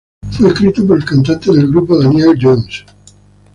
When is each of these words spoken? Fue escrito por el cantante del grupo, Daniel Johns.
Fue 0.31 0.47
escrito 0.47 0.83
por 0.87 0.97
el 0.97 1.05
cantante 1.05 1.51
del 1.53 1.67
grupo, 1.67 1.95
Daniel 2.01 2.35
Johns. 2.41 2.85